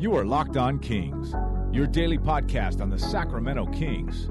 [0.00, 1.34] You are Locked On Kings,
[1.76, 4.30] your daily podcast on the Sacramento Kings.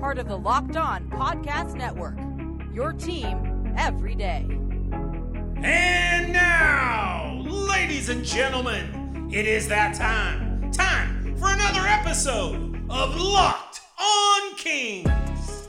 [0.00, 2.18] Part of the Locked On Podcast Network.
[2.74, 4.44] Your team every day.
[5.62, 10.72] And now, ladies and gentlemen, it is that time.
[10.72, 15.68] Time for another episode of Locked On Kings.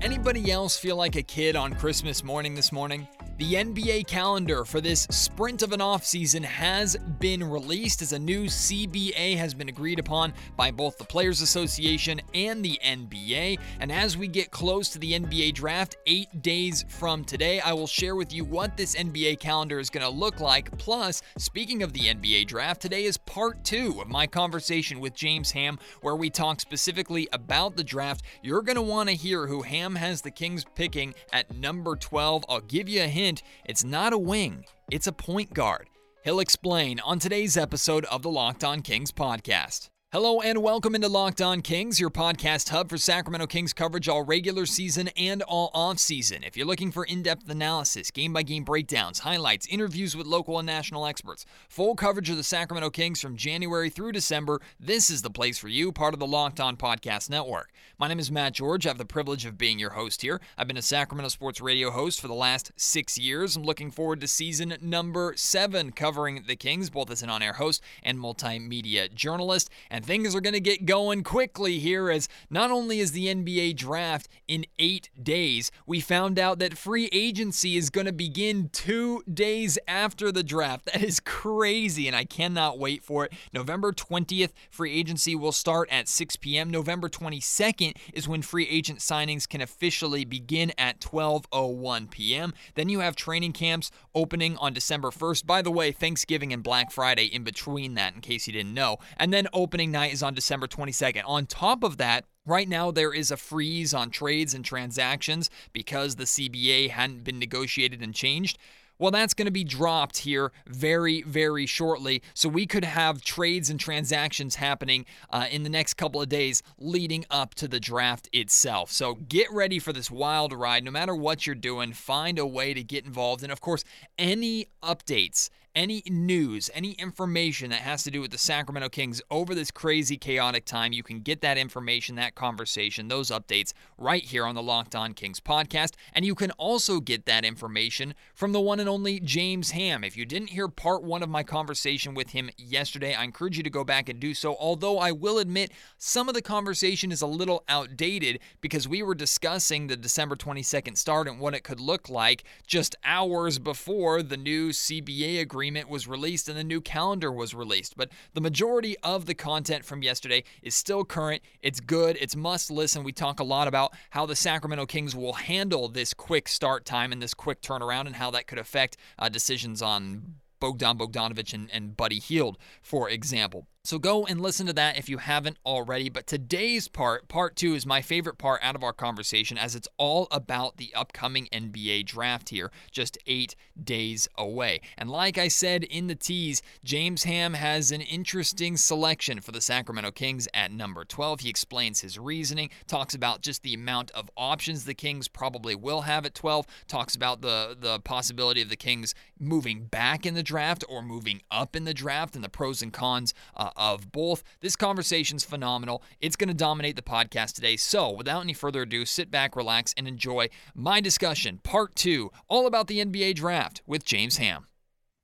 [0.00, 3.06] Anybody else feel like a kid on Christmas morning this morning?
[3.42, 8.44] The NBA calendar for this sprint of an offseason has been released as a new
[8.44, 13.58] CBA has been agreed upon by both the Players Association and the NBA.
[13.80, 17.88] And as we get close to the NBA draft, eight days from today, I will
[17.88, 20.78] share with you what this NBA calendar is going to look like.
[20.78, 25.50] Plus, speaking of the NBA draft, today is part two of my conversation with James
[25.50, 28.22] Ham, where we talk specifically about the draft.
[28.40, 32.44] You're going to want to hear who Ham has the Kings picking at number 12.
[32.48, 33.31] I'll give you a hint
[33.64, 35.88] it's not a wing, it's a point guard.
[36.24, 39.91] He'll explain on today's episode of the Locked On Kings podcast.
[40.12, 44.22] Hello and welcome into Locked On Kings, your podcast hub for Sacramento Kings coverage all
[44.22, 46.44] regular season and all off season.
[46.44, 51.46] If you're looking for in-depth analysis, game-by-game breakdowns, highlights, interviews with local and national experts,
[51.66, 55.68] full coverage of the Sacramento Kings from January through December, this is the place for
[55.68, 57.72] you, part of the Locked On Podcast Network.
[57.98, 58.84] My name is Matt George.
[58.84, 60.42] I have the privilege of being your host here.
[60.58, 63.56] I've been a Sacramento sports radio host for the last six years.
[63.56, 67.82] I'm looking forward to season number seven, covering the Kings, both as an on-air host
[68.02, 69.70] and multimedia journalist.
[69.90, 73.32] And and things are going to get going quickly here as not only is the
[73.32, 78.68] NBA draft in eight days, we found out that free agency is going to begin
[78.72, 80.72] two days after the draft.
[80.92, 83.32] That is crazy, and I cannot wait for it.
[83.52, 86.70] November 20th, free agency will start at 6 p.m.
[86.70, 92.52] November 22nd is when free agent signings can officially begin at 12:01 p.m.
[92.74, 95.46] Then you have training camps opening on December 1st.
[95.46, 98.98] By the way, Thanksgiving and Black Friday in between that, in case you didn't know.
[99.16, 101.22] And then opening night is on December 22nd.
[101.24, 106.16] On top of that, Right now, there is a freeze on trades and transactions because
[106.16, 108.58] the CBA hadn't been negotiated and changed.
[108.98, 112.22] Well, that's going to be dropped here very, very shortly.
[112.34, 116.62] So we could have trades and transactions happening uh, in the next couple of days
[116.78, 118.90] leading up to the draft itself.
[118.90, 120.84] So get ready for this wild ride.
[120.84, 123.42] No matter what you're doing, find a way to get involved.
[123.42, 123.82] And of course,
[124.18, 129.54] any updates any news, any information that has to do with the Sacramento Kings over
[129.54, 134.44] this crazy, chaotic time, you can get that information, that conversation, those updates right here
[134.44, 135.94] on the Locked On Kings podcast.
[136.12, 140.04] And you can also get that information from the one and only James Ham.
[140.04, 143.62] If you didn't hear part one of my conversation with him yesterday, I encourage you
[143.62, 144.56] to go back and do so.
[144.60, 149.14] Although I will admit, some of the conversation is a little outdated because we were
[149.14, 154.36] discussing the December 22nd start and what it could look like just hours before the
[154.36, 157.96] new CBA agreement agreement was released and the new calendar was released.
[157.96, 161.40] But the majority of the content from yesterday is still current.
[161.60, 162.18] It's good.
[162.20, 163.04] It's must listen.
[163.04, 167.12] We talk a lot about how the Sacramento Kings will handle this quick start time
[167.12, 171.70] and this quick turnaround and how that could affect uh, decisions on Bogdan Bogdanovic and,
[171.72, 173.68] and Buddy Hield, for example.
[173.84, 176.08] So go and listen to that if you haven't already.
[176.08, 179.88] But today's part, part two, is my favorite part out of our conversation as it's
[179.96, 184.82] all about the upcoming NBA draft here, just eight days away.
[184.96, 189.60] And like I said in the tease, James Ham has an interesting selection for the
[189.60, 191.40] Sacramento Kings at number 12.
[191.40, 196.02] He explains his reasoning, talks about just the amount of options the Kings probably will
[196.02, 200.42] have at 12, talks about the, the possibility of the Kings moving back in the
[200.44, 203.34] draft or moving up in the draft and the pros and cons.
[203.56, 204.42] Uh, of both.
[204.60, 206.02] This conversation's phenomenal.
[206.20, 207.76] It's going to dominate the podcast today.
[207.76, 212.66] So, without any further ado, sit back, relax, and enjoy my discussion, part two, all
[212.66, 214.66] about the NBA draft with James Ham.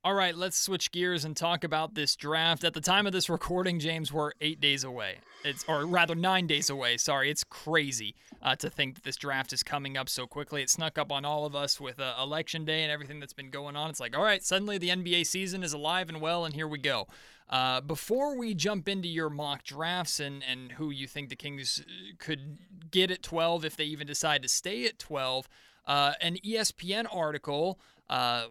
[0.01, 2.63] All right, let's switch gears and talk about this draft.
[2.63, 5.17] At the time of this recording, James, we're eight days away.
[5.43, 6.95] It's or rather nine days away.
[6.95, 10.61] Sorry, it's crazy uh, to think that this draft is coming up so quickly.
[10.61, 13.49] It snuck up on all of us with uh, election day and everything that's been
[13.49, 13.89] going on.
[13.89, 16.77] It's like, all right, suddenly the NBA season is alive and well, and here we
[16.77, 17.05] go.
[17.49, 21.83] Uh, before we jump into your mock drafts and, and who you think the Kings
[21.85, 22.57] uh, could
[22.89, 25.49] get at 12 if they even decide to stay at 12,
[25.87, 28.45] uh, an ESPN article uh,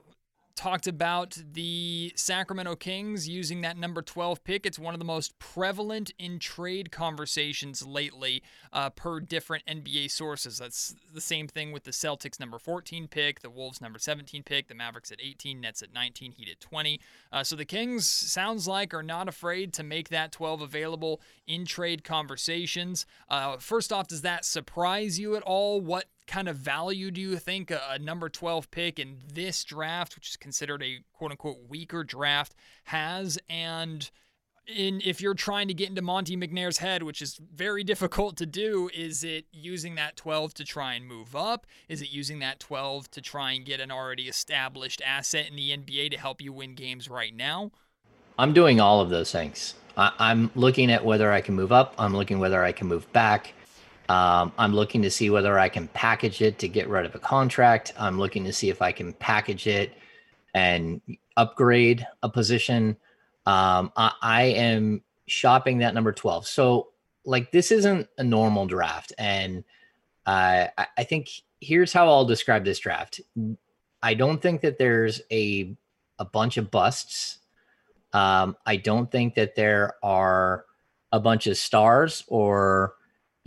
[0.59, 4.67] talked about the Sacramento Kings using that number 12 pick.
[4.67, 10.59] It's one of the most prevalent in trade conversations lately, uh, per different NBA sources.
[10.59, 14.67] That's the same thing with the Celtics number 14 pick, the Wolves number 17 pick,
[14.67, 17.01] the Mavericks at 18, Nets at 19, Heat at 20.
[17.31, 21.67] Uh, so the Kings sounds like are not afraid to make that 12 available in
[21.67, 23.07] trade conversations.
[23.29, 25.81] Uh, first off, does that surprise you at all?
[25.81, 30.15] What kind of value do you think a, a, number 12 pick in this draft,
[30.15, 32.55] which is considered a quote unquote weaker draft,
[32.85, 33.39] has?
[33.49, 34.09] And
[34.69, 38.47] in if you're trying to get into Monte McNair's head, which is very difficult to
[38.47, 41.67] do, is it using that 12 to try and move up?
[41.89, 45.77] Is it using that 12 to try and get an already established asset in the
[45.77, 47.73] NBA to help you win games right now?
[48.39, 49.75] I'm doing all of those things.
[49.97, 51.95] I, am looking at whether I can move up.
[51.99, 53.53] I'm looking whether I can move back.
[54.09, 57.19] Um, I'm looking to see whether I can package it to get rid of a
[57.19, 57.93] contract.
[57.99, 59.93] I'm looking to see if I can package it
[60.55, 61.01] and
[61.37, 62.97] upgrade a position.
[63.45, 66.47] Um, I, I am shopping that number 12.
[66.47, 66.89] So,
[67.25, 69.13] like, this isn't a normal draft.
[69.19, 69.65] And
[70.27, 70.67] uh,
[70.97, 71.29] I, think
[71.61, 73.21] here's how I'll describe this draft.
[74.03, 75.77] I don't think that there's a
[76.19, 77.39] a bunch of busts.
[78.13, 80.65] Um, I don't think that there are
[81.13, 82.95] a bunch of stars or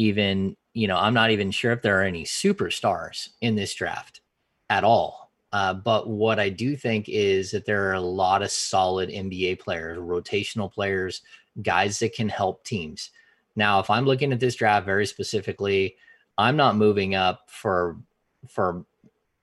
[0.02, 4.22] even, you know, I'm not even sure if there are any superstars in this draft
[4.70, 5.32] at all.
[5.54, 9.60] Uh, but what I do think is that there are a lot of solid NBA
[9.60, 11.22] players, rotational players,
[11.62, 13.12] guys that can help teams.
[13.56, 15.98] Now, if I'm looking at this draft very specifically,
[16.38, 17.98] I'm not moving up for
[18.48, 18.86] for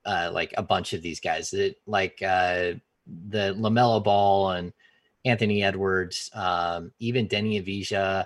[0.05, 2.73] uh, like a bunch of these guys that like uh,
[3.29, 4.73] the LaMelo Ball and
[5.25, 8.25] Anthony Edwards, um, even Deni Avdija,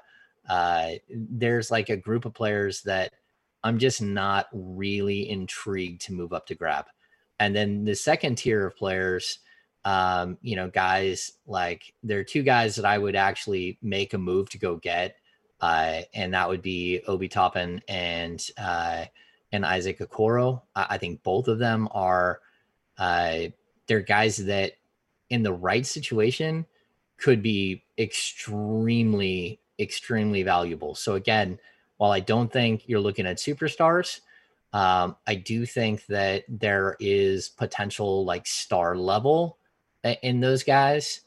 [0.50, 3.14] uh, there's like a group of players that
[3.64, 6.86] I'm just not really intrigued to move up to grab.
[7.40, 9.40] And then the second tier of players,
[9.86, 14.18] um, you know, guys like there are two guys that I would actually make a
[14.18, 15.16] move to go get,
[15.62, 19.06] uh, and that would be Obi Toppin and uh,
[19.52, 20.62] and Isaac Okoro.
[20.76, 22.40] I, I think both of them are
[22.98, 23.40] uh,
[23.88, 24.74] they're guys that
[25.30, 26.66] in the right situation
[27.18, 30.96] could be extremely extremely valuable.
[30.96, 31.60] So again,
[31.98, 34.20] while I don't think you're looking at superstars,
[34.74, 39.58] um, I do think that there is potential like star level
[40.22, 41.22] in those guys.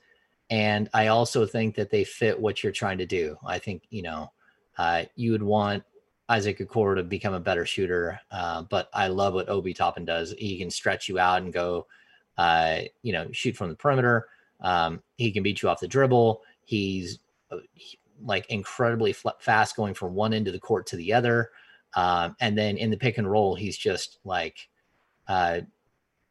[0.50, 3.36] And I also think that they fit what you're trying to do.
[3.46, 4.32] I think, you know,
[4.78, 5.84] uh, you would want
[6.28, 8.20] Isaac Okoro to become a better shooter.
[8.30, 10.34] Uh, but I love what Obi Toppin does.
[10.36, 11.86] He can stretch you out and go,
[12.36, 14.28] uh, you know, shoot from the perimeter.
[14.60, 16.42] Um, he can beat you off the dribble.
[16.64, 17.20] He's
[17.50, 17.58] uh,
[18.22, 21.50] like incredibly fast going from one end of the court to the other.
[21.94, 24.68] Um, and then in the pick and roll, he's just like
[25.28, 25.60] uh,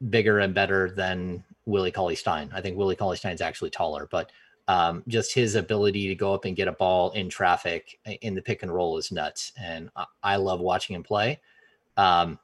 [0.10, 2.50] bigger and better than Willie Cauley Stein.
[2.54, 4.32] I think Willie Cauley Stein's actually taller, but
[4.68, 8.42] um, just his ability to go up and get a ball in traffic in the
[8.42, 9.52] pick and roll is nuts.
[9.60, 11.40] And I, I love watching him play.
[11.98, 12.40] Um,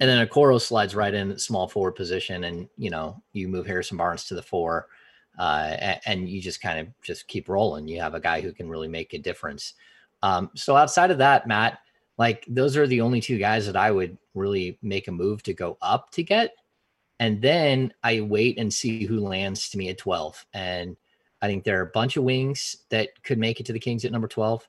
[0.00, 3.96] and then Okoro slides right in small forward position, and you know you move Harrison
[3.96, 4.88] Barnes to the four
[5.38, 7.88] uh, and, you just kind of just keep rolling.
[7.88, 9.74] You have a guy who can really make a difference.
[10.22, 11.80] Um, so outside of that, Matt,
[12.18, 15.52] like those are the only two guys that I would really make a move to
[15.52, 16.54] go up to get.
[17.20, 20.46] And then I wait and see who lands to me at 12.
[20.54, 20.96] And
[21.42, 24.04] I think there are a bunch of wings that could make it to the Kings
[24.04, 24.66] at number 12.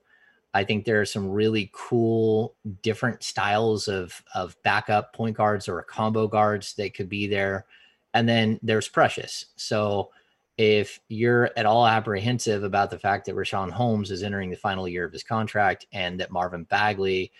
[0.53, 5.81] I think there are some really cool different styles of of backup point guards or
[5.83, 7.65] combo guards that could be there.
[8.13, 9.47] And then there's Precious.
[9.57, 10.11] So
[10.57, 14.87] if you're at all apprehensive about the fact that Richaun Holmes is entering the final
[14.87, 17.31] year of his contract and that Marvin Bagley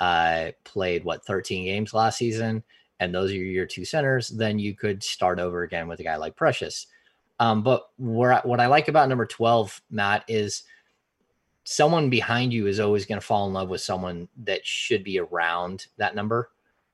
[0.00, 2.64] uh, played what 13 games last season,
[3.00, 6.16] and those are your two centers, then you could start over again with a guy
[6.16, 6.86] like Precious.
[7.38, 10.64] Um, but where, what I like about number 12, Matt, is
[11.64, 15.18] someone behind you is always going to fall in love with someone that should be
[15.18, 16.50] around that number.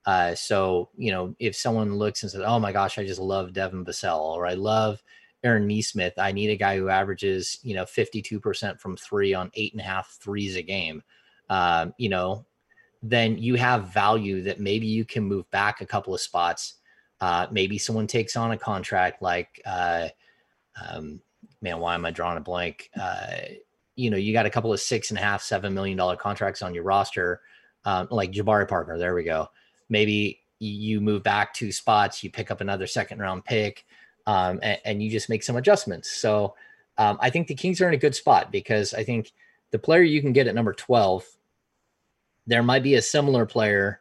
[0.06, 3.52] Uh, so, you know, if someone looks and says, Oh my gosh, I just love
[3.52, 5.02] Devin Vassell, or I love
[5.42, 6.14] Aaron Nesmith.
[6.18, 9.84] I need a guy who averages, you know, 52% from three on eight and a
[9.84, 11.02] half threes a game.
[11.48, 12.44] Um, you know,
[13.02, 16.74] then you have value that maybe you can move back a couple of spots.
[17.20, 20.08] Uh, maybe someone takes on a contract like, uh,
[20.80, 21.20] um,
[21.62, 22.90] man, why am I drawing a blank?
[22.98, 23.36] Uh,
[23.96, 26.62] you know, you got a couple of six and a half, seven million dollar contracts
[26.62, 27.40] on your roster,
[27.84, 28.98] um, like Jabari Parker.
[28.98, 29.48] There we go.
[29.88, 33.84] Maybe you move back two spots, you pick up another second round pick
[34.26, 36.10] um, and, and, you just make some adjustments.
[36.10, 36.54] So
[36.98, 39.32] um, I think the Kings are in a good spot because I think
[39.70, 41.24] the player you can get at number 12,
[42.46, 44.00] there might be a similar player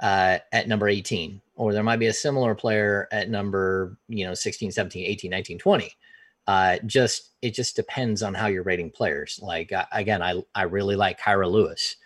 [0.00, 4.34] uh, at number 18, or there might be a similar player at number, you know,
[4.34, 5.92] 16, 17, 18, 19, 20.
[6.46, 9.38] Uh, just it just depends on how you're rating players.
[9.42, 11.96] Like uh, again, I I really like Kira Lewis,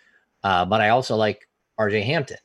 [0.43, 1.47] uh, but I also like
[1.79, 2.37] RJ Hampton.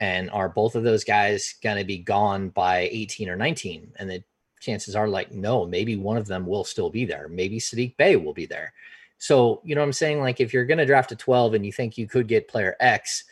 [0.00, 3.92] And are both of those guys going to be gone by 18 or 19?
[3.96, 4.22] And the
[4.60, 7.28] chances are like, no, maybe one of them will still be there.
[7.28, 8.72] Maybe Saddiq Bey will be there.
[9.18, 10.20] So, you know what I'm saying?
[10.20, 12.76] Like, if you're going to draft a 12 and you think you could get player
[12.78, 13.24] X,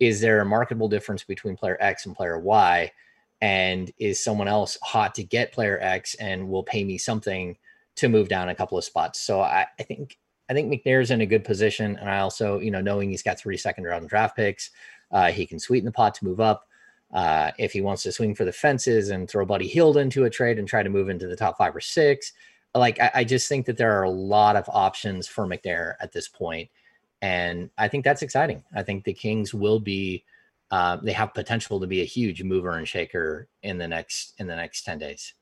[0.00, 2.92] is there a marketable difference between player X and player Y?
[3.40, 7.56] And is someone else hot to get player X and will pay me something
[7.96, 9.20] to move down a couple of spots.
[9.20, 12.70] So I, I think I think McNair's in a good position, and I also you
[12.70, 14.70] know knowing he's got three second round draft picks,
[15.12, 16.66] uh, he can sweeten the pot to move up.
[17.12, 20.30] Uh, if he wants to swing for the fences and throw Buddy Hield into a
[20.30, 22.32] trade and try to move into the top five or six,
[22.74, 26.12] like I, I just think that there are a lot of options for McNair at
[26.12, 26.70] this point,
[27.20, 28.64] and I think that's exciting.
[28.74, 30.24] I think the Kings will be.
[30.70, 34.46] Uh, they have potential to be a huge mover and shaker in the next in
[34.46, 35.34] the next 10 days.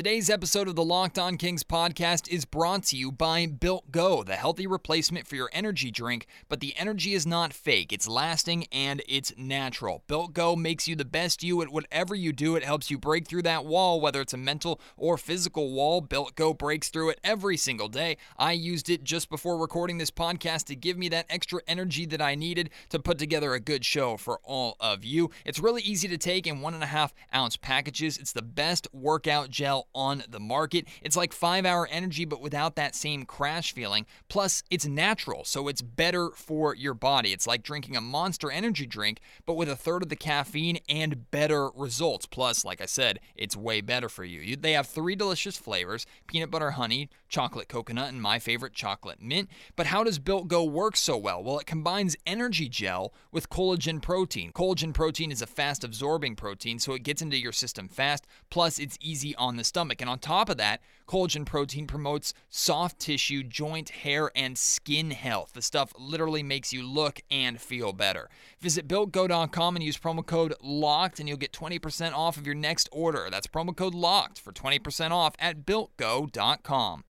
[0.00, 4.22] Today's episode of the Locked On Kings podcast is brought to you by Built Go,
[4.22, 7.92] the healthy replacement for your energy drink, but the energy is not fake.
[7.92, 10.02] It's lasting and it's natural.
[10.06, 12.56] Built Go makes you the best you at whatever you do.
[12.56, 16.00] It helps you break through that wall, whether it's a mental or physical wall.
[16.00, 18.16] Built Go breaks through it every single day.
[18.38, 22.22] I used it just before recording this podcast to give me that extra energy that
[22.22, 25.28] I needed to put together a good show for all of you.
[25.44, 28.16] It's really easy to take in one and a half ounce packages.
[28.16, 30.86] It's the best workout gel on the market.
[31.02, 34.06] It's like five hour energy, but without that same crash feeling.
[34.28, 37.32] Plus, it's natural, so it's better for your body.
[37.32, 41.30] It's like drinking a monster energy drink, but with a third of the caffeine and
[41.30, 42.26] better results.
[42.26, 44.56] Plus, like I said, it's way better for you.
[44.56, 49.48] They have three delicious flavors peanut butter honey, chocolate coconut, and my favorite, chocolate mint.
[49.76, 51.42] But how does Built Go work so well?
[51.42, 54.52] Well, it combines energy gel with collagen protein.
[54.52, 58.26] Collagen protein is a fast absorbing protein, so it gets into your system fast.
[58.50, 60.00] Plus, it's easy on the stomach.
[60.00, 65.52] And on top of that, collagen protein promotes soft tissue, joint, hair, and skin health.
[65.54, 68.28] The stuff literally makes you look and feel better.
[68.60, 72.88] Visit builtgo.com and use promo code LOCKED, and you'll get 20% off of your next
[72.92, 73.28] order.
[73.30, 77.04] That's promo code LOCKED for 20% off at builtgo.com.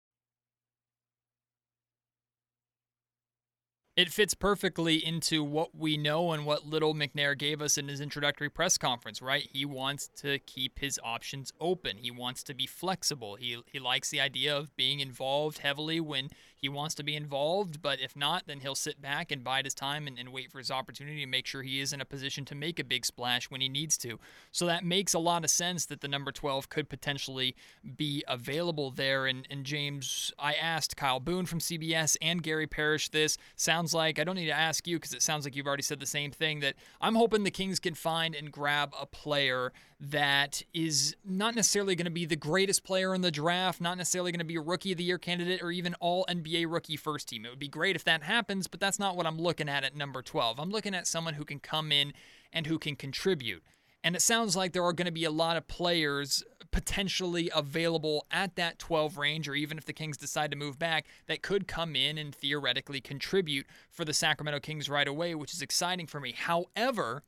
[3.99, 7.99] It fits perfectly into what we know and what little McNair gave us in his
[7.99, 9.45] introductory press conference, right?
[9.51, 11.97] He wants to keep his options open.
[11.97, 13.35] He wants to be flexible.
[13.35, 16.29] He he likes the idea of being involved heavily when
[16.59, 19.73] he wants to be involved, but if not, then he'll sit back and bide his
[19.73, 22.43] time and, and wait for his opportunity to make sure he is in a position
[22.45, 24.19] to make a big splash when he needs to.
[24.51, 27.55] So that makes a lot of sense that the number 12 could potentially
[27.95, 29.25] be available there.
[29.25, 33.37] And, and James, I asked Kyle Boone from CBS and Gary Parrish this.
[33.55, 35.99] Sounds like, I don't need to ask you because it sounds like you've already said
[35.99, 40.61] the same thing, that I'm hoping the Kings can find and grab a player that
[40.73, 44.39] is not necessarily going to be the greatest player in the draft, not necessarily going
[44.39, 47.45] to be a rookie of the year candidate or even all NBA rookie first team.
[47.45, 49.95] It would be great if that happens, but that's not what I'm looking at at
[49.95, 50.59] number 12.
[50.59, 52.13] I'm looking at someone who can come in
[52.53, 53.63] and who can contribute.
[54.01, 58.25] And it sounds like there are going to be a lot of players potentially available
[58.31, 61.67] at that 12 range, or even if the Kings decide to move back, that could
[61.67, 66.21] come in and theoretically contribute for the Sacramento Kings right away, which is exciting for
[66.21, 66.31] me.
[66.31, 67.23] However,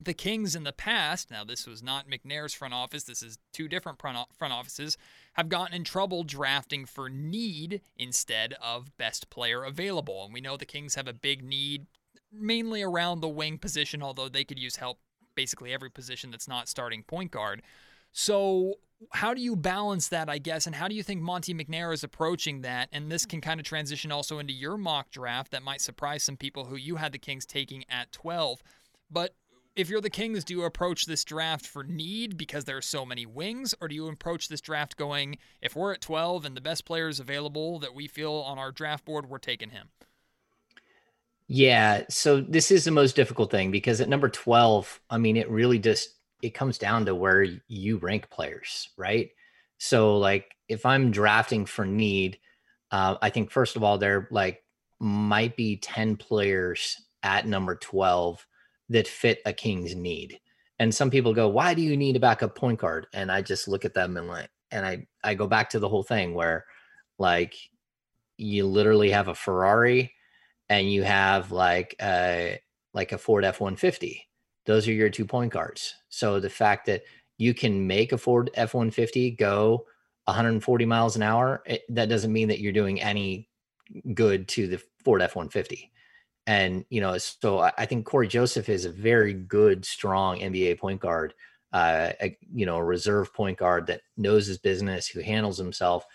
[0.00, 3.68] the Kings in the past, now this was not McNair's front office, this is two
[3.68, 4.96] different front offices,
[5.32, 10.24] have gotten in trouble drafting for need instead of best player available.
[10.24, 11.86] And we know the Kings have a big need
[12.32, 15.00] mainly around the wing position, although they could use help
[15.34, 17.62] basically every position that's not starting point guard.
[18.12, 18.74] So,
[19.12, 22.02] how do you balance that, I guess, and how do you think Monte McNair is
[22.02, 22.88] approaching that?
[22.92, 26.36] And this can kind of transition also into your mock draft that might surprise some
[26.36, 28.60] people who you had the Kings taking at 12.
[29.08, 29.34] But
[29.78, 33.06] if you're the Kings, do you approach this draft for need because there are so
[33.06, 36.60] many wings, or do you approach this draft going, if we're at 12 and the
[36.60, 39.90] best player is available that we feel on our draft board, we're taking him?
[41.46, 45.48] Yeah, so this is the most difficult thing because at number 12, I mean, it
[45.48, 46.10] really just
[46.42, 49.30] it comes down to where you rank players, right?
[49.78, 52.38] So like if I'm drafting for need,
[52.90, 54.62] uh, I think first of all there like
[54.98, 58.44] might be 10 players at number 12
[58.88, 60.40] that fit a king's need.
[60.78, 63.68] And some people go, "Why do you need a backup point guard?" And I just
[63.68, 66.64] look at them and like, and I I go back to the whole thing where,
[67.18, 67.54] like,
[68.36, 70.14] you literally have a Ferrari,
[70.68, 72.60] and you have like a
[72.94, 74.28] like a Ford F one fifty.
[74.66, 75.94] Those are your two point guards.
[76.08, 77.02] So the fact that
[77.38, 79.86] you can make a Ford F one fifty go
[80.24, 83.48] 140 miles an hour, it, that doesn't mean that you're doing any
[84.12, 85.90] good to the Ford F one fifty.
[86.48, 90.98] And, you know, so I think Corey Joseph is a very good, strong NBA point
[90.98, 91.34] guard,
[91.74, 96.06] uh, a, you know, a reserve point guard that knows his business, who handles himself.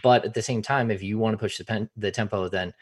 [0.00, 2.72] But at the same time, if you want to push the, pen, the tempo, then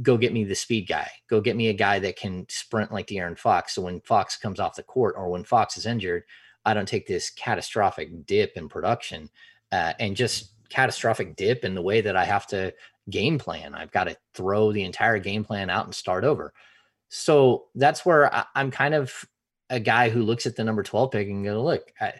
[0.00, 1.06] go get me the speed guy.
[1.28, 3.74] Go get me a guy that can sprint like De'Aaron Fox.
[3.74, 6.24] So when Fox comes off the court or when Fox is injured,
[6.64, 9.28] I don't take this catastrophic dip in production
[9.70, 12.72] uh, and just catastrophic dip in the way that I have to
[13.10, 13.74] game plan.
[13.74, 16.52] I've got to throw the entire game plan out and start over.
[17.08, 19.12] So that's where I, am kind of
[19.70, 22.14] a guy who looks at the number 12 pick and go, look, I,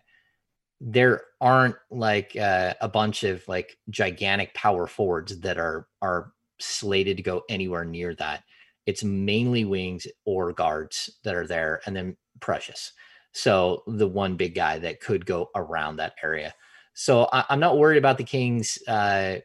[0.81, 7.17] there aren't like uh, a bunch of like gigantic power forwards that are are slated
[7.17, 8.43] to go anywhere near that.
[8.85, 12.93] It's mainly wings or guards that are there, and then Precious.
[13.31, 16.53] So the one big guy that could go around that area.
[16.93, 19.37] So I, am not worried about the Kings uh,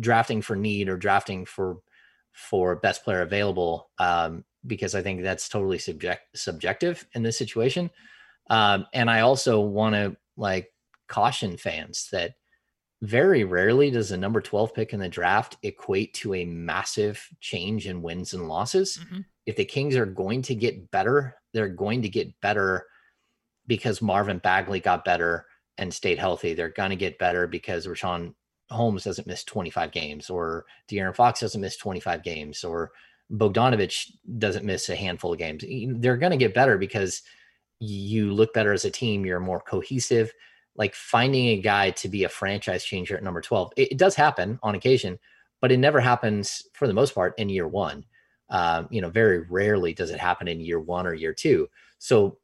[0.00, 1.78] drafting for need or drafting for
[2.32, 7.90] for best player available um, because I think that's totally subject subjective in this situation.
[8.50, 10.72] Um, and I also want to like
[11.08, 12.34] caution fans that
[13.02, 17.86] very rarely does a number 12 pick in the draft equate to a massive change
[17.86, 18.98] in wins and losses.
[18.98, 19.20] Mm-hmm.
[19.46, 22.86] If the Kings are going to get better, they're going to get better
[23.66, 26.54] because Marvin Bagley got better and stayed healthy.
[26.54, 28.34] They're going to get better because Richaun
[28.74, 32.92] Holmes doesn't miss 25 games, or De'Aaron Fox doesn't miss 25 games, or
[33.32, 35.64] Bogdanovic doesn't miss a handful of games.
[36.00, 37.22] They're going to get better because
[37.80, 39.24] you look better as a team.
[39.24, 40.32] You're more cohesive.
[40.76, 44.14] Like finding a guy to be a franchise changer at number 12, it, it does
[44.14, 45.18] happen on occasion,
[45.60, 48.04] but it never happens for the most part in year one.
[48.50, 51.68] Um, you know, very rarely does it happen in year one or year two.
[51.98, 52.38] So,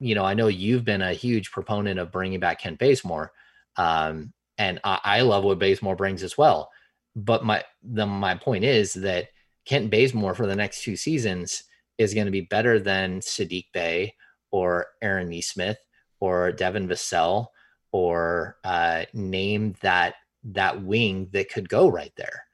[0.00, 3.32] you know, I know you've been a huge proponent of bringing back Kent Bazemore.
[3.76, 6.70] Um, and I, I love what Bazemore brings as well.
[7.16, 9.28] But my the my point is that
[9.64, 11.64] Kent Bazemore for the next two seasons
[11.96, 14.14] is going to be better than Saddiq Bey
[14.50, 15.78] or Aaron Nesmith
[16.20, 17.46] or Devin Vassell
[17.92, 22.44] or uh, name that that wing that could go right there.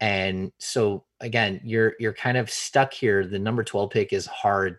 [0.00, 3.24] And so again, you're you're kind of stuck here.
[3.24, 4.78] The number 12 pick is hard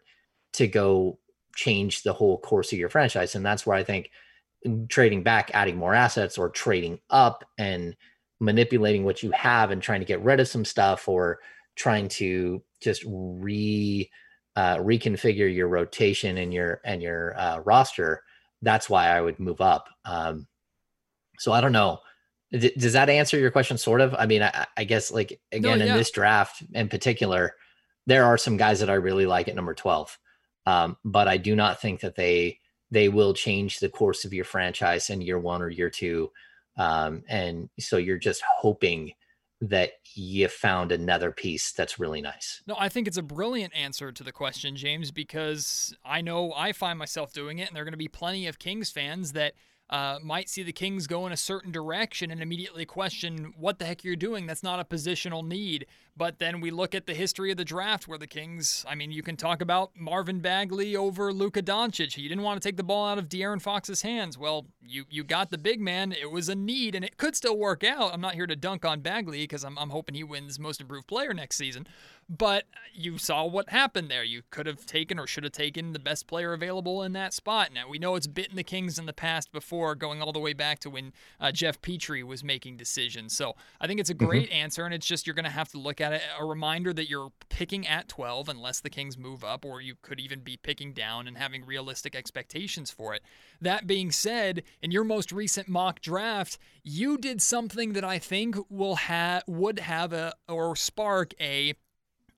[0.53, 1.19] to go
[1.55, 3.35] change the whole course of your franchise.
[3.35, 4.11] And that's where I think
[4.89, 7.95] trading back, adding more assets, or trading up and
[8.39, 11.39] manipulating what you have and trying to get rid of some stuff or
[11.75, 14.09] trying to just re
[14.55, 18.23] uh, reconfigure your rotation and your and your uh, roster
[18.61, 19.87] that's why i would move up.
[20.05, 20.47] Um,
[21.39, 21.99] so i don't know.
[22.51, 23.77] D- does that answer your question?
[23.77, 24.15] Sort of.
[24.15, 25.91] I mean i, I guess like again no, yeah.
[25.91, 27.53] in this draft in particular
[28.05, 30.17] there are some guys that i really like at number 12
[30.65, 32.59] um, but i do not think that they
[32.91, 36.31] they will change the course of your franchise in year one or year two.
[36.77, 39.13] Um, and so you're just hoping
[39.59, 42.61] that you found another piece that's really nice.
[42.67, 46.73] No, I think it's a brilliant answer to the question, James, because I know I
[46.73, 49.53] find myself doing it, and there are going to be plenty of Kings fans that
[49.89, 53.85] uh, might see the Kings go in a certain direction and immediately question what the
[53.85, 54.45] heck you're doing.
[54.45, 55.85] That's not a positional need.
[56.17, 59.11] But then we look at the history of the draft where the Kings, I mean,
[59.11, 62.17] you can talk about Marvin Bagley over Luka Doncic.
[62.17, 64.35] You didn't want to take the ball out of De'Aaron Fox's hands.
[64.35, 66.11] Well, you you got the big man.
[66.11, 68.13] It was a need, and it could still work out.
[68.13, 71.07] I'm not here to dunk on Bagley because I'm, I'm hoping he wins Most Improved
[71.07, 71.87] Player next season.
[72.29, 74.23] But you saw what happened there.
[74.23, 77.71] You could have taken or should have taken the best player available in that spot.
[77.73, 80.53] Now, we know it's bitten the Kings in the past before, going all the way
[80.53, 83.35] back to when uh, Geoff Petrie was making decisions.
[83.37, 84.25] So I think it's a mm-hmm.
[84.25, 84.57] great mm-hmm.
[84.57, 86.21] answer, and it's just you're going to have to look at it.
[86.37, 90.19] A reminder that you're picking at 12 unless the Kings move up, or you could
[90.19, 93.21] even be picking down and having realistic expectations for it.
[93.61, 98.57] That being said, in your most recent mock draft, you did something that I think
[98.69, 101.75] will have would have a or spark a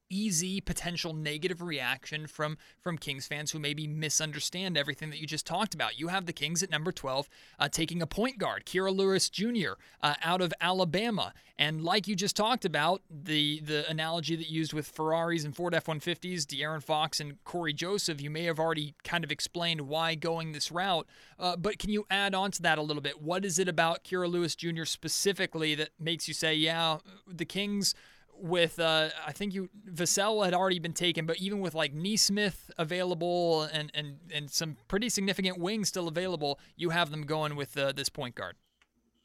[0.10, 5.46] easy potential negative reaction from from Kings fans who maybe misunderstand everything that you just
[5.46, 6.00] talked about.
[6.00, 9.74] You have the Kings at number 12 uh, taking a point guard, Kira Lewis Jr.
[10.02, 14.74] Uh, out of Alabama, and like you just talked about, the the analogy that used
[14.74, 19.24] with Ferraris and Ford F-150s, De'Aaron Fox and Corey Joseph, you may have already kind
[19.24, 22.82] of explained why going this route, uh, but can you add on to that a
[22.82, 23.22] little bit?
[23.22, 24.86] What is it about Kira Lewis Jr.
[24.86, 27.94] specifically that makes you say, yeah, the Kings–
[28.42, 32.72] with uh, I think you Vassell had already been taken, but even with like Nesmith
[32.78, 37.78] available and and and some pretty significant wings still available, you have them going with
[37.78, 38.56] uh, this point guard.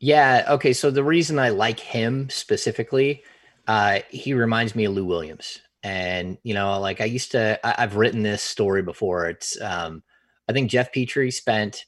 [0.01, 0.45] Yeah.
[0.51, 0.73] Okay.
[0.73, 3.23] So the reason I like him specifically,
[3.67, 7.81] uh, he reminds me of Lou Williams, and you know, like I used to, I,
[7.81, 9.29] have written this story before.
[9.29, 10.03] It's, um,
[10.49, 11.85] I think Geoff Petrie spent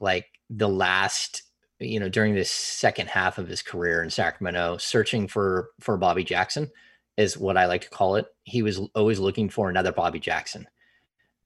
[0.00, 1.42] like the last
[1.80, 6.24] you know, during this second half of his career in Sacramento, searching for for Bobby
[6.24, 6.70] Jackson
[7.16, 8.26] is what I like to call it.
[8.44, 10.66] He was always looking for another Bobby Jackson.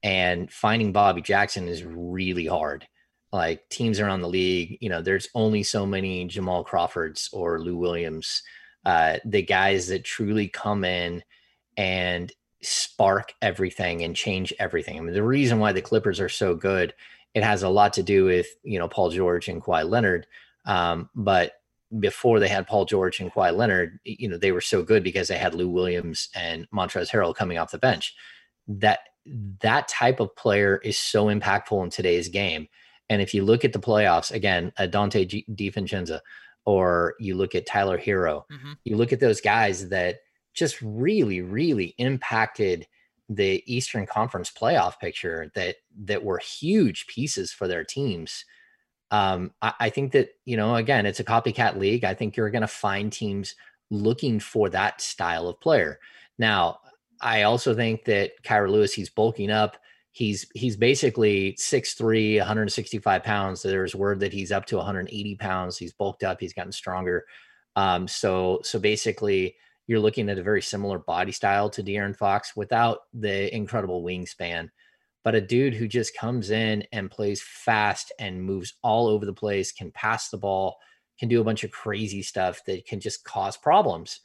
[0.03, 2.87] And finding Bobby Jackson is really hard.
[3.33, 7.77] Like teams around the league, you know, there's only so many Jamal Crawfords or Lou
[7.77, 8.43] Williams,
[8.85, 11.23] uh, the guys that truly come in
[11.79, 12.31] and
[12.63, 14.99] spark everything and change everything.
[14.99, 16.93] I mean, the reason why the Clippers are so good
[17.35, 20.27] it has a lot to do with you know Paul George and Kawhi Leonard.
[20.65, 21.53] Um, but
[21.99, 25.29] before they had Paul George and Kawhi Leonard, you know they were so good because
[25.29, 28.15] they had Lou Williams and Montrezl Harrell coming off the bench.
[28.69, 29.01] That
[29.61, 32.69] that type of player is so impactful in today's game.
[33.09, 36.21] And if you look at the playoffs, again, a Donte G- DiVincenzo,
[36.65, 38.77] or you look at Tyler Herro, Mhm.
[38.85, 40.21] you look at those guys that
[40.55, 42.87] just really, really impacted
[43.29, 48.45] the Eastern Conference playoff picture that that were huge pieces for their teams.
[49.11, 52.05] Um, I, I think that you know, again, it's a copycat league.
[52.05, 53.55] I think you're going to find teams
[53.91, 55.99] looking for that style of player.
[56.39, 56.79] Now,
[57.21, 59.77] I also think that Kira Lewis, he's bulking up.
[60.11, 63.63] He's he's basically 6'3, 165 pounds.
[63.63, 65.79] There's word that he's up to 180 pounds.
[65.79, 67.25] He's bulked up, he's gotten stronger.
[67.77, 69.57] Um, so so basically
[69.87, 74.71] you're looking at a very similar body style to De'Aaron Fox without the incredible wingspan.
[75.25, 79.33] But a dude who just comes in and plays fast and moves all over the
[79.33, 80.79] place, can pass the ball,
[81.19, 84.21] can do a bunch of crazy stuff that can just cause problems.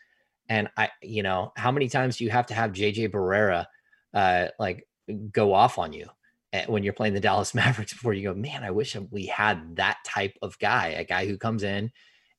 [0.50, 3.66] And I, you know, how many times do you have to have JJ Barea
[4.14, 4.88] uh, like
[5.32, 6.08] go off on you
[6.54, 9.76] eh, when you're playing the Dallas Mavericks before you go, man, I wish we had
[9.76, 11.92] that type of guy, a guy who comes in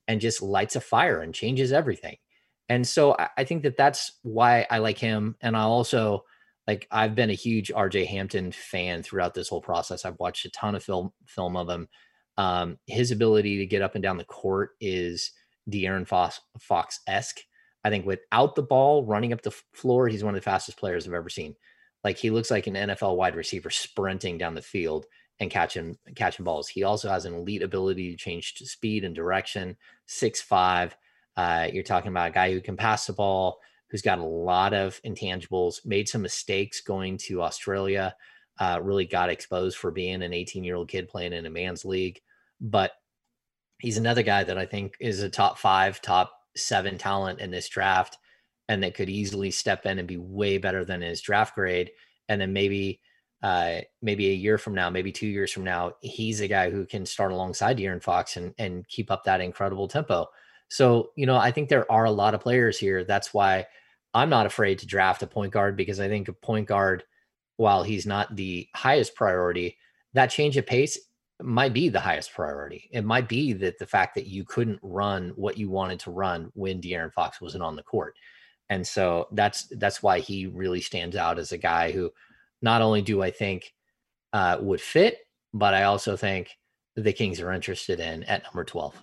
[0.07, 2.17] and just lights a fire and changes everything.
[2.69, 5.35] And so I, think that that's why I like him.
[5.41, 6.23] And I also
[6.67, 10.05] like I've been a huge RJ Hampton fan throughout this whole process.
[10.05, 11.87] I've watched a ton of film film of him.
[12.37, 15.31] Um, his ability to get up and down the court is
[15.69, 17.39] De'Aaron Fox Fox esque.
[17.83, 21.07] I think without the ball running up the floor, he's one of the fastest players
[21.07, 21.55] I've ever seen.
[22.03, 25.07] Like he looks like an NFL wide receiver sprinting down the field
[25.39, 26.67] and catching catching balls.
[26.67, 29.75] He also has an elite ability to change to speed and direction.
[30.05, 30.95] Six five.
[31.37, 34.73] Uh, you're talking about a guy who can pass the ball, who's got a lot
[34.73, 38.15] of intangibles, made some mistakes going to Australia,
[38.59, 41.85] uh, really got exposed for being an 18 year old kid playing in a man's
[41.85, 42.19] league.
[42.59, 42.91] But
[43.79, 47.69] he's another guy that I think is a top five, top seven talent in this
[47.69, 48.17] draft
[48.67, 51.89] and that could easily step in and be way better than his draft grade.
[52.29, 53.01] And then maybe
[53.41, 56.85] uh, maybe a year from now, maybe two years from now, he's a guy who
[56.85, 60.27] can start alongside De'Aaron Fox and, and keep up that incredible tempo.
[60.69, 63.03] So, you know, I think there are a lot of players here.
[63.03, 63.67] That's why
[64.13, 67.03] I'm not afraid to draft a point guard because I think a point guard,
[67.57, 69.77] while he's not the highest priority,
[70.13, 70.97] that change of pace
[71.41, 72.89] might be the highest priority.
[72.91, 76.51] It might be that the fact that you couldn't run what you wanted to run
[76.53, 78.15] when De'Aaron Fox wasn't on the court.
[78.69, 82.11] And so that's that's why he really stands out as a guy who
[82.61, 83.73] not only do I think
[84.33, 85.19] uh, would fit,
[85.53, 86.57] but I also think
[86.95, 89.01] the Kings are interested in at number 12.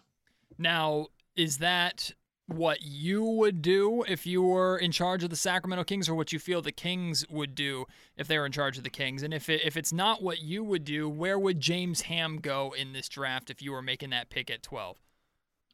[0.59, 2.13] Now, is that
[2.49, 6.33] what you would do if you were in charge of the Sacramento Kings, or what
[6.33, 9.23] you feel the Kings would do if they were in charge of the Kings?
[9.23, 12.75] And if it, if it's not what you would do, where would James Ham go
[12.77, 14.97] in this draft if you were making that pick at 12?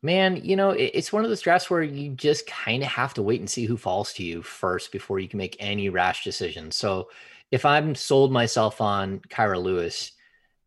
[0.04, 3.22] Man, you know, it's one of those drafts where you just kind of have to
[3.22, 6.74] wait and see who falls to you first before you can make any rash decisions.
[6.74, 7.08] So
[7.52, 10.10] if I'm sold myself on Kira Lewis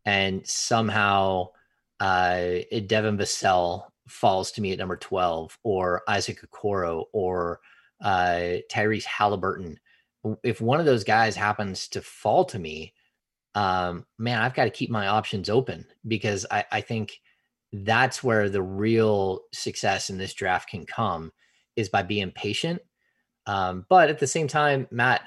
[0.06, 1.48] and somehow
[2.00, 7.60] uh, Devin Vassell falls to me at number 12 or Isaac Okoro or
[8.02, 9.78] uh, Tyrese Halliburton,
[10.42, 12.94] if one of those guys happens to fall to me,
[13.54, 17.20] um, man, I've got to keep my options open because I, I think
[17.72, 21.32] that's where the real success in this draft can come
[21.74, 22.82] is by being patient.
[23.46, 25.22] Um, but at the same time, Matt,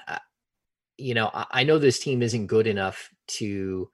[0.96, 3.90] you know, I, I know this team isn't good enough to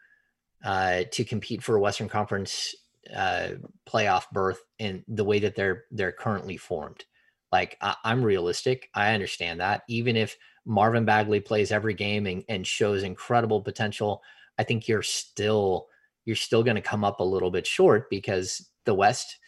[0.64, 2.74] uh, to compete for a Western Conference
[3.14, 3.48] uh,
[3.88, 7.04] playoff berth in the way that they're they're currently formed.
[7.52, 8.90] Like I, I'm realistic.
[8.94, 9.82] I understand that.
[9.88, 14.22] Even if Marvin Bagley plays every game and, and shows incredible potential,
[14.58, 15.88] I think you're still
[16.24, 19.38] you're still going to come up a little bit short because the West,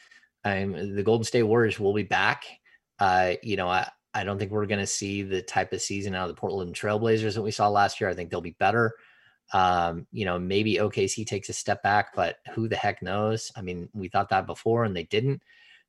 [0.44, 2.44] um, the Golden State Warriors will be back.
[3.01, 6.14] Uh, you know, I, I don't think we're going to see the type of season
[6.14, 8.09] out of the Portland Trailblazers that we saw last year.
[8.09, 8.94] I think they'll be better.
[9.52, 13.50] Um, you know, maybe OKC takes a step back, but who the heck knows?
[13.56, 15.42] I mean, we thought that before and they didn't.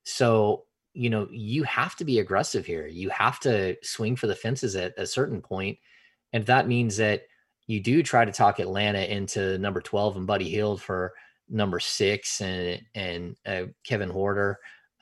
[0.03, 2.87] So, you know, you have to be aggressive here.
[2.87, 5.77] You have to swing for the fences at a certain point.
[6.31, 7.23] And that means that
[7.67, 11.13] you do try to talk Atlanta into number 12 and Buddy Hield for
[11.49, 14.55] number six and and uh, Kevin Huerter,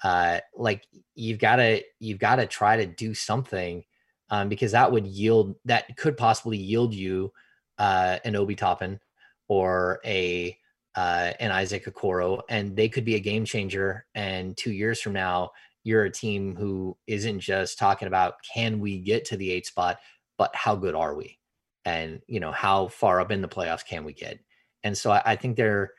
[0.04, 3.84] uh, like you've got to you've got to try to do something
[4.30, 7.32] um, because that would yield that could possibly yield you
[7.78, 9.00] uh, an Obi Toppin
[9.48, 10.58] or a
[10.96, 14.06] uh, an Isaac Okoro, and they could be a game changer.
[14.16, 15.52] And two years from now,
[15.84, 20.00] you're a team who isn't just talking about can we get to the eight spot,
[20.38, 21.38] but how good are we?
[21.86, 24.40] And you know how far up in the playoffs can we get?
[24.84, 25.92] And so I, I think they're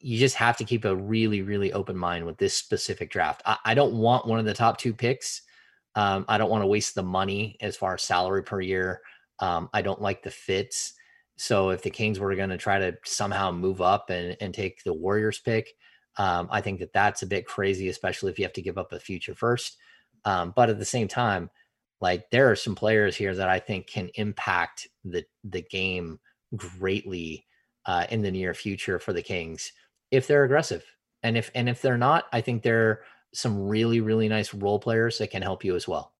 [0.00, 3.42] you just have to keep a really really open mind with this specific draft.
[3.44, 5.42] I, I don't want one of the top two picks.
[5.94, 9.00] Um, I don't want to waste the money as far as salary per year.
[9.40, 10.94] Um, I don't like the fits.
[11.36, 14.82] So if the Kings were going to try to somehow move up and, and take
[14.82, 15.74] the Warriors pick,
[16.16, 18.92] um, I think that that's a bit crazy, especially if you have to give up
[18.92, 19.76] a future first.
[20.24, 21.48] Um, but at the same time,
[22.00, 26.18] like there are some players here that I think can impact the the game
[26.56, 27.46] greatly
[27.86, 29.72] uh, in the near future for the Kings
[30.10, 30.84] if they're aggressive.
[31.22, 33.00] And if and if they're not, I think there are
[33.32, 36.12] some really really nice role players that can help you as well.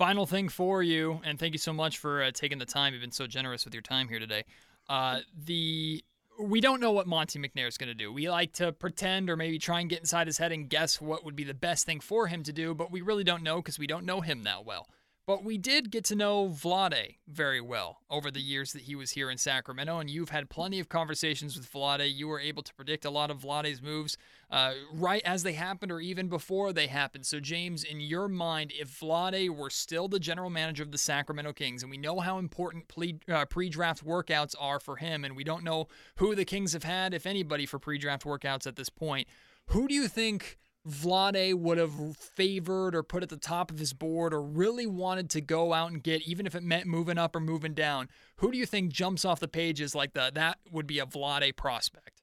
[0.00, 2.94] Final thing for you, and thank you so much for uh, taking the time.
[2.94, 4.44] You've been so generous with your time here today.
[4.88, 6.02] Uh, the
[6.42, 8.10] we don't know what Monte McNair is going to do.
[8.10, 11.22] We like to pretend or maybe try and get inside his head and guess what
[11.22, 13.78] would be the best thing for him to do, but we really don't know because
[13.78, 14.88] we don't know him that well.
[15.30, 19.12] But we did get to know Vlade very well over the years that he was
[19.12, 22.12] here in Sacramento, and you've had plenty of conversations with Vlade.
[22.12, 24.18] You were able to predict a lot of Vlade's moves
[24.50, 27.26] uh, right as they happened or even before they happened.
[27.26, 31.52] So, James, in your mind, if Vlade were still the general manager of the Sacramento
[31.52, 32.92] Kings, and we know how important
[33.28, 36.82] uh, pre draft workouts are for him, and we don't know who the Kings have
[36.82, 39.28] had, if anybody, for pre draft workouts at this point,
[39.66, 40.58] who do you think?
[40.88, 45.28] Vlade would have favored or put at the top of his board or really wanted
[45.30, 48.08] to go out and get, even if it meant moving up or moving down?
[48.36, 50.34] Who do you think jumps off the pages like that?
[50.34, 52.22] that would be a Vlade prospect?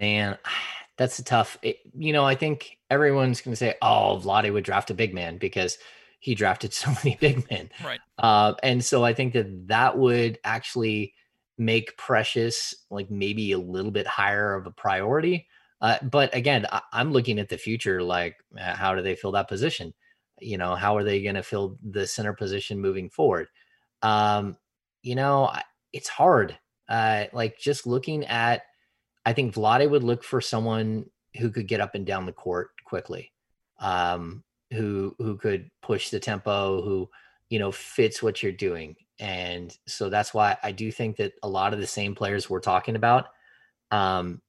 [0.00, 0.36] Man,
[0.96, 1.58] that's a tough.
[1.62, 5.14] It, you know, I think everyone's going to say, "Oh, Vlade would draft a big
[5.14, 5.78] man because
[6.18, 8.00] he drafted so many big men." Right.
[8.18, 11.14] Uh, and so I think that that would actually
[11.56, 15.46] make Precious like maybe a little bit higher of a priority.
[15.82, 18.02] Uh, but again, I, am looking at the future.
[18.02, 19.92] Like, uh, how do they fill that position?
[20.40, 23.48] You know, how are they going to fill the center position moving forward?
[24.00, 24.56] Um,
[25.02, 25.52] you know,
[25.92, 26.56] it's hard.
[26.88, 28.62] Uh, like just looking at,
[29.26, 31.06] I think Vlade would look for someone
[31.38, 33.32] who could get up and down the court quickly,
[33.80, 37.08] um, who who could push the tempo, who
[37.48, 41.48] you know fits what you're doing, and so that's why I do think that a
[41.48, 43.28] lot of the same players we're talking about,
[43.90, 44.42] um,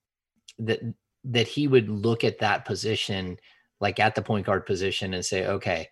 [0.59, 0.81] that
[1.25, 3.37] that he would look at that position,
[3.79, 5.89] like at the point guard position, and say, okay,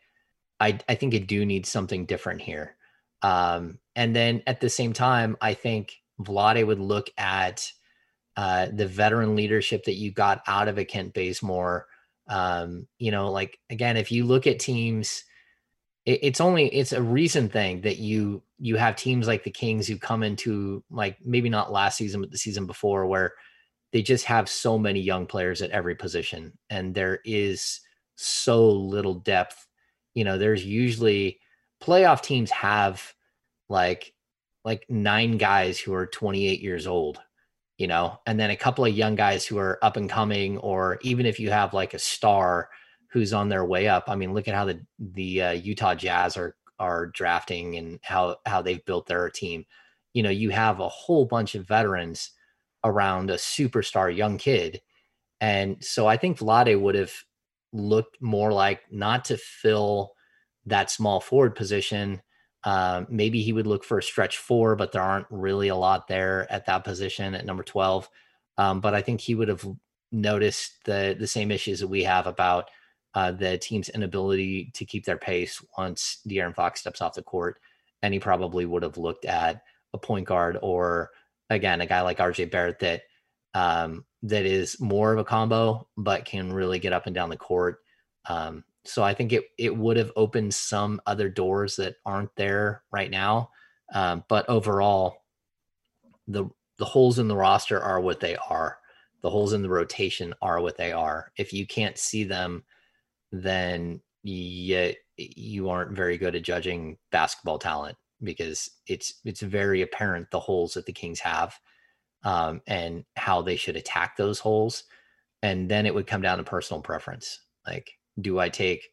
[0.59, 2.75] I, I think I do need something different here.
[3.21, 7.71] Um, and then at the same time, I think Vlade would look at
[8.37, 11.87] uh, the veteran leadership that you got out of a Kent Bazemore.
[12.27, 15.23] Um, you know, like again, if you look at teams,
[16.05, 19.87] it, it's only it's a recent thing that you you have teams like the Kings
[19.87, 23.33] who come into like maybe not last season, but the season before, where
[23.91, 27.81] they just have so many young players at every position and there is
[28.15, 29.67] so little depth.
[30.13, 31.39] You know there's usually
[31.81, 33.13] playoff teams have
[33.69, 34.13] like
[34.63, 37.19] like nine guys who are 28 years old
[37.77, 40.99] you know and then a couple of young guys who are up and coming or
[41.01, 42.69] even if you have like a star
[43.07, 44.05] who's on their way up.
[44.07, 48.37] I mean look at how the the uh, utah jazz are are drafting and how
[48.45, 49.65] how they've built their team.
[50.13, 52.31] You know you have a whole bunch of veterans
[52.83, 54.81] around a superstar young kid.
[55.39, 57.13] And so I think Vlade would have
[57.73, 60.13] looked more like not to fill
[60.65, 62.21] that small forward position.
[62.63, 66.07] Uh, maybe he would look for a stretch four, but there aren't really a lot
[66.07, 68.07] there at that position at number 12.
[68.57, 69.65] Um, but I think he would have
[70.11, 72.69] noticed the the same issues that we have about
[73.13, 77.59] uh, the team's inability to keep their pace once De'Aaron Fox steps off the court.
[78.03, 79.61] And he probably would have looked at
[79.93, 81.11] a point guard or
[81.51, 83.03] again, a guy like RJ Barrett that
[83.53, 87.37] um, that is more of a combo, but can really get up and down the
[87.37, 87.79] court.
[88.27, 92.83] Um, so I think it it would have opened some other doors that aren't there
[92.91, 93.51] right now.
[93.93, 95.23] Um, but overall,
[96.27, 96.45] the
[96.77, 98.77] the holes in the roster are what they are.
[99.21, 101.31] The holes in the rotation are what they are.
[101.37, 102.63] If you can't see them,
[103.31, 110.31] then you, you aren't very good at judging basketball talent because it's it's very apparent
[110.31, 111.59] the holes that the Kings have
[112.23, 114.83] um, and how they should attack those holes.
[115.41, 117.39] And then it would come down to personal preference.
[117.65, 118.89] Like, do I take,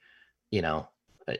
[0.50, 0.88] you know,
[1.28, 1.36] a,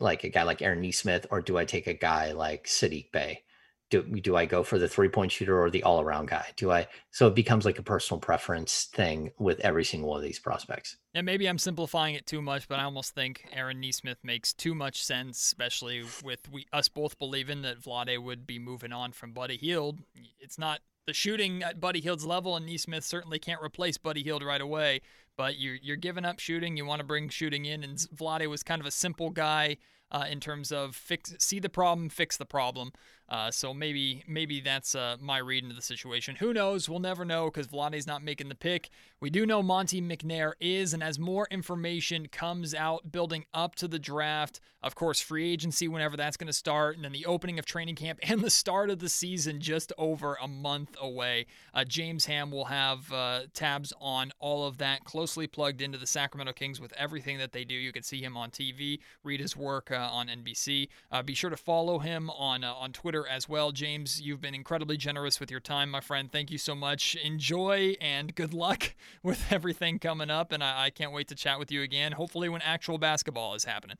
[0.00, 3.42] like a guy like Aaron Nesmith, or do I take a guy like Saddiq Bey?
[3.90, 6.46] Do do I go for the three point shooter or the all around guy?
[6.56, 10.24] Do I so it becomes like a personal preference thing with every single one of
[10.24, 10.96] these prospects.
[11.14, 14.74] And maybe I'm simplifying it too much, but I almost think Aaron Nesmith makes too
[14.74, 19.32] much sense, especially with we us both believing that Vlade would be moving on from
[19.32, 19.98] Buddy Hield.
[20.38, 24.42] It's not the shooting at Buddy Hield's level, and Nesmith certainly can't replace Buddy Hield
[24.42, 25.00] right away.
[25.36, 26.76] But you're you're giving up shooting.
[26.76, 29.78] You want to bring shooting in, and Vlade was kind of a simple guy
[30.10, 32.92] uh, in terms of fix see the problem, fix the problem.
[33.28, 36.36] Uh, so maybe maybe that's uh, my read into the situation.
[36.36, 36.88] Who knows?
[36.88, 38.88] We'll never know because Vlade's not making the pick.
[39.20, 43.88] We do know Monte McNair is, and as more information comes out building up to
[43.88, 47.58] the draft, of course, free agency whenever that's going to start, and then the opening
[47.58, 51.46] of training camp and the start of the season just over a month away.
[51.74, 56.06] Uh, James Ham will have uh, tabs on all of that, closely plugged into the
[56.06, 57.74] Sacramento Kings with everything that they do.
[57.74, 60.88] You can see him on TV, read his work uh, on NBC.
[61.10, 63.72] Uh, be sure to follow him on on Twitter as well.
[63.72, 66.30] James, you've been incredibly generous with your time, my friend.
[66.30, 67.16] Thank you so much.
[67.16, 70.52] Enjoy and good luck with everything coming up.
[70.52, 73.64] And I, I can't wait to chat with you again, hopefully, when actual basketball is
[73.64, 73.96] happening.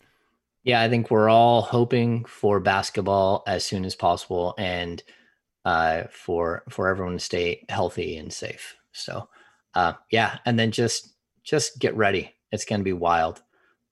[0.65, 5.03] Yeah, I think we're all hoping for basketball as soon as possible and
[5.65, 8.77] uh, for for everyone to stay healthy and safe.
[8.93, 9.29] So,
[9.75, 12.35] uh, yeah, and then just just get ready.
[12.53, 13.43] It's going to be wild.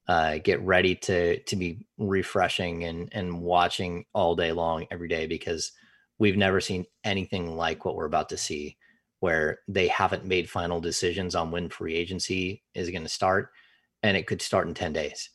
[0.09, 5.27] Uh, get ready to to be refreshing and and watching all day long every day
[5.27, 5.73] because
[6.19, 8.77] we've never seen anything like what we're about to see
[9.21, 13.51] where they haven't made final decisions on when free agency is going to start
[14.03, 15.31] and it could start in 10 days.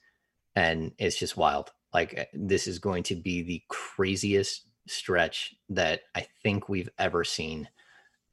[0.56, 1.72] And it's just wild.
[1.94, 7.24] Like uh, this is going to be the craziest stretch that i think we've ever
[7.24, 7.68] seen.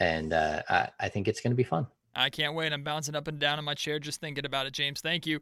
[0.01, 1.87] And uh, I, I think it's going to be fun.
[2.15, 2.73] I can't wait.
[2.73, 5.01] I'm bouncing up and down in my chair just thinking about it james.
[5.01, 5.41] Thank you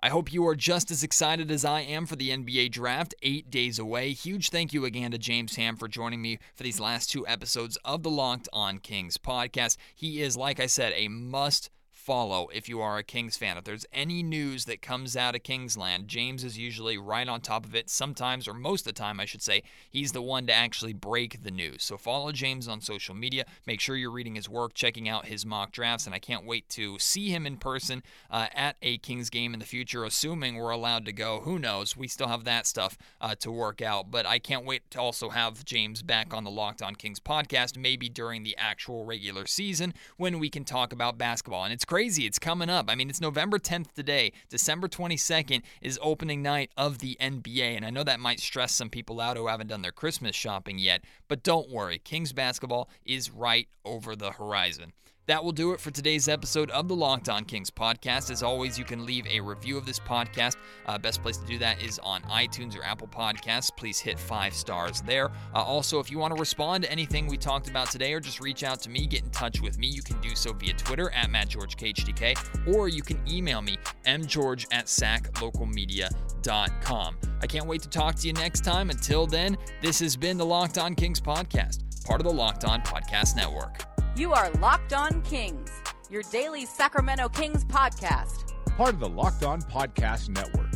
[0.00, 3.50] I hope you are just as excited as I am for the NBA draft, eight
[3.50, 4.12] days away.
[4.12, 7.76] Huge thank you again to James Ham for joining me for these last two episodes
[7.84, 9.76] of the Locked On Kings podcast.
[9.96, 11.70] He is, like I said, a must
[12.08, 13.58] follow if you are a Kings fan.
[13.58, 17.66] If there's any news that comes out of Kingsland, James is usually right on top
[17.66, 17.90] of it.
[17.90, 21.42] Sometimes, or most of the time, I should say, he's the one to actually break
[21.42, 21.82] the news.
[21.84, 23.44] So follow James on social media.
[23.66, 26.66] Make sure you're reading his work, checking out his mock drafts, and I can't wait
[26.70, 30.70] to see him in person uh, at a Kings game in the future, assuming we're
[30.70, 31.40] allowed to go.
[31.40, 31.94] Who knows?
[31.94, 35.28] We still have that stuff uh, to work out, but I can't wait to also
[35.28, 39.92] have James back on the Locked On Kings podcast, maybe during the actual regular season
[40.16, 41.64] when we can talk about basketball.
[41.64, 42.26] And it's crazy crazy.
[42.26, 42.88] It's coming up.
[42.88, 44.30] I mean, it's November 10th today.
[44.48, 47.76] December 22nd is opening night of the NBA.
[47.76, 50.78] And I know that might stress some people out who haven't done their Christmas shopping
[50.78, 51.02] yet.
[51.26, 54.92] But don't worry, Kings basketball is right over the horizon.
[55.28, 58.30] That will do it for today's episode of the Locked On Kings podcast.
[58.30, 60.56] As always, you can leave a review of this podcast.
[60.86, 63.70] Uh, best place to do that is on iTunes or Apple Podcasts.
[63.76, 65.26] Please hit five stars there.
[65.54, 68.40] Uh, also, if you want to respond to anything we talked about today or just
[68.40, 71.10] reach out to me, get in touch with me, you can do so via Twitter
[71.10, 77.16] at MattGeorgeKHTK or you can email me, mgeorge at saclocalmedia.com.
[77.42, 78.88] I can't wait to talk to you next time.
[78.88, 82.80] Until then, this has been the Locked On Kings podcast, part of the Locked On
[82.80, 83.97] Podcast Network.
[84.18, 85.70] You are Locked On Kings,
[86.10, 88.52] your daily Sacramento Kings podcast.
[88.76, 90.72] Part of the Locked On Podcast Network.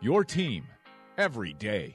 [0.00, 0.64] Your team
[1.18, 1.94] every day.